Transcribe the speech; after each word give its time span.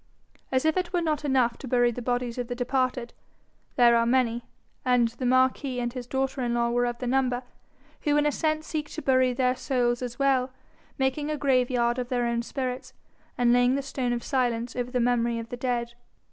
As 0.51 0.65
if 0.65 0.77
it 0.77 0.91
were 0.93 0.99
not 1.01 1.23
enough 1.23 1.59
to 1.59 1.67
bury 1.67 1.91
the 1.91 2.01
bodies 2.01 2.39
of 2.39 2.47
the 2.47 2.55
departed, 2.55 3.13
there 3.75 3.95
are 3.95 4.07
many, 4.07 4.45
and 4.83 5.09
the 5.09 5.27
marquis 5.27 5.79
and 5.79 5.93
his 5.93 6.07
daughter 6.07 6.41
in 6.41 6.55
law 6.55 6.71
were 6.71 6.87
of 6.87 6.97
the 6.97 7.05
number, 7.05 7.43
who 8.01 8.17
in 8.17 8.25
a 8.25 8.31
sense 8.31 8.65
seek 8.65 8.89
to 8.89 9.01
bury 9.03 9.31
their 9.31 9.55
souls 9.55 10.01
as 10.01 10.17
well, 10.17 10.49
making 10.97 11.29
a 11.29 11.37
graveyard 11.37 11.99
of 11.99 12.09
their 12.09 12.25
own 12.25 12.41
spirits, 12.41 12.93
and 13.37 13.53
laying 13.53 13.75
the 13.75 13.83
stone 13.83 14.11
of 14.11 14.23
silence 14.23 14.75
over 14.75 14.89
the 14.89 14.99
memory 14.99 15.37
of 15.37 15.49
the 15.49 15.55
dead. 15.57 15.93